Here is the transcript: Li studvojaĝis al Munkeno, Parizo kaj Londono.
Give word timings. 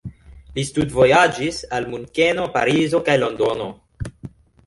Li 0.53 0.61
studvojaĝis 0.69 1.59
al 1.79 1.85
Munkeno, 1.91 2.47
Parizo 2.55 3.01
kaj 3.11 3.17
Londono. 3.25 3.67